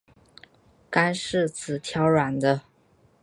[0.89, 2.61] 干柿子挑软的